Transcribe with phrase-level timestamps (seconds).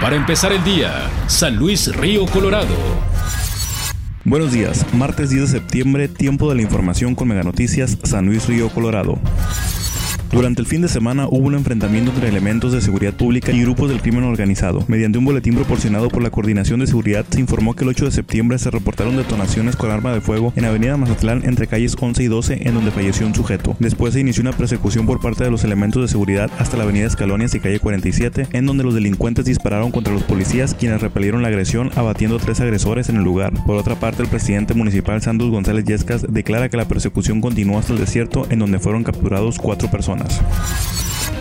[0.00, 2.74] Para empezar el día, San Luis Río Colorado.
[4.24, 8.46] Buenos días, martes 10 de septiembre, tiempo de la información con Mega Noticias, San Luis
[8.46, 9.18] Río Colorado.
[10.32, 13.88] Durante el fin de semana hubo un enfrentamiento entre elementos de seguridad pública y grupos
[13.88, 14.84] del crimen organizado.
[14.88, 18.10] Mediante un boletín proporcionado por la Coordinación de Seguridad se informó que el 8 de
[18.10, 22.26] septiembre se reportaron detonaciones con arma de fuego en Avenida Mazatlán entre calles 11 y
[22.26, 23.76] 12 en donde falleció un sujeto.
[23.78, 27.06] Después se inició una persecución por parte de los elementos de seguridad hasta la Avenida
[27.06, 31.48] Escalonias y calle 47 en donde los delincuentes dispararon contra los policías quienes repelieron la
[31.48, 33.52] agresión abatiendo a tres agresores en el lugar.
[33.64, 37.92] Por otra parte el presidente municipal Santos González Yescas declara que la persecución continuó hasta
[37.92, 40.15] el desierto en donde fueron capturados cuatro personas.
[40.16, 40.95] миллионов.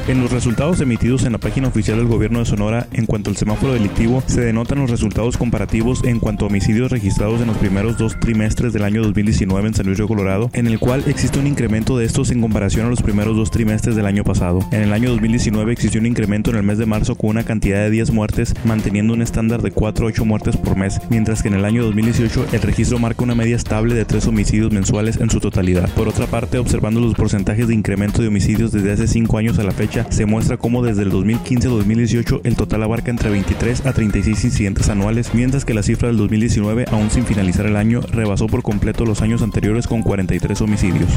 [0.07, 3.37] En los resultados emitidos en la página oficial del gobierno de Sonora en cuanto al
[3.37, 7.97] semáforo delictivo, se denotan los resultados comparativos en cuanto a homicidios registrados en los primeros
[7.97, 11.47] dos trimestres del año 2019 en San Luis Río Colorado, en el cual existe un
[11.47, 14.59] incremento de estos en comparación a los primeros dos trimestres del año pasado.
[14.71, 17.79] En el año 2019 existió un incremento en el mes de marzo con una cantidad
[17.79, 21.47] de 10 muertes, manteniendo un estándar de 4 a 8 muertes por mes, mientras que
[21.47, 25.31] en el año 2018 el registro marca una media estable de 3 homicidios mensuales en
[25.31, 25.89] su totalidad.
[25.95, 29.63] Por otra parte, observando los porcentajes de incremento de homicidios desde hace 5 años a
[29.63, 33.93] la fecha, se muestra cómo desde el 2015 2018 el total abarca entre 23 a
[33.93, 38.47] 36 incidentes anuales, mientras que la cifra del 2019, aún sin finalizar el año, rebasó
[38.47, 41.09] por completo los años anteriores con 43 homicidios.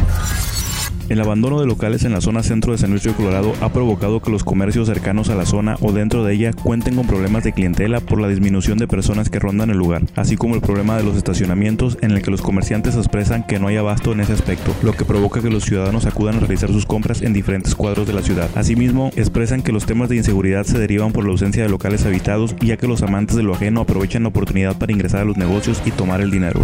[1.09, 4.21] El abandono de locales en la zona centro de San Luis Río Colorado ha provocado
[4.21, 7.53] que los comercios cercanos a la zona o dentro de ella cuenten con problemas de
[7.53, 11.05] clientela por la disminución de personas que rondan el lugar, así como el problema de
[11.05, 14.75] los estacionamientos en el que los comerciantes expresan que no hay abasto en ese aspecto,
[14.83, 18.13] lo que provoca que los ciudadanos acudan a realizar sus compras en diferentes cuadros de
[18.13, 18.51] la ciudad.
[18.55, 22.55] Asimismo, expresan que los temas de inseguridad se derivan por la ausencia de locales habitados,
[22.61, 25.81] ya que los amantes de lo ajeno aprovechan la oportunidad para ingresar a los negocios
[25.87, 26.61] y tomar el dinero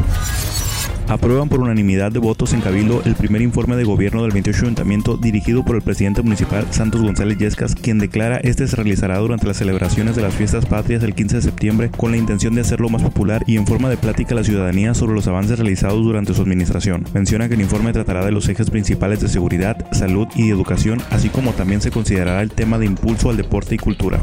[1.08, 5.16] aprueban por unanimidad de votos en Cabildo el primer informe de gobierno del 28 Ayuntamiento
[5.16, 9.56] dirigido por el presidente municipal Santos González Yescas, quien declara este se realizará durante las
[9.56, 13.02] celebraciones de las fiestas patrias el 15 de septiembre con la intención de hacerlo más
[13.02, 16.42] popular y en forma de plática a la ciudadanía sobre los avances realizados durante su
[16.42, 17.04] administración.
[17.14, 21.28] Menciona que el informe tratará de los ejes principales de seguridad, salud y educación, así
[21.28, 24.20] como también se considerará el tema de impulso al deporte y cultura.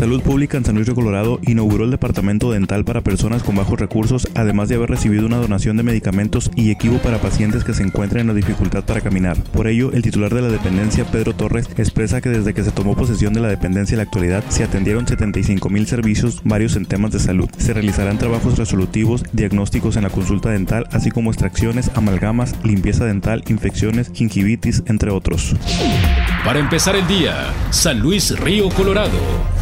[0.00, 3.78] Salud Pública en San Luis de Colorado inauguró el departamento dental para personas con bajos
[3.78, 7.82] recursos, además de haber recibido una donación de medicamentos y equipo para pacientes que se
[7.82, 9.36] encuentran en la dificultad para caminar.
[9.52, 12.96] Por ello, el titular de la dependencia, Pedro Torres, expresa que desde que se tomó
[12.96, 17.12] posesión de la dependencia en la actualidad se atendieron 75 mil servicios, varios en temas
[17.12, 17.50] de salud.
[17.58, 23.44] Se realizarán trabajos resolutivos, diagnósticos en la consulta dental, así como extracciones, amalgamas, limpieza dental,
[23.48, 25.54] infecciones, gingivitis, entre otros.
[26.42, 29.59] Para empezar el día, San Luis Río Colorado.